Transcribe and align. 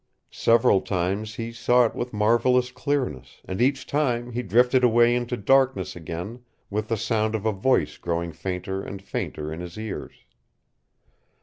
Several 0.33 0.81
times 0.81 1.35
he 1.35 1.51
saw 1.51 1.85
it 1.85 1.93
with 1.93 2.11
marvelous 2.11 2.71
clearness, 2.71 3.39
and 3.45 3.61
each 3.61 3.85
time 3.85 4.31
he 4.31 4.41
drifted 4.41 4.83
away 4.83 5.13
into 5.15 5.37
darkness 5.37 5.95
again 5.95 6.39
with 6.71 6.87
the 6.87 6.97
sound 6.97 7.35
of 7.35 7.45
a 7.45 7.51
voice 7.51 7.97
growing 7.99 8.31
fainter 8.31 8.81
and 8.81 8.99
fainter 8.99 9.53
in 9.53 9.59
his 9.59 9.77
ears. 9.77 10.25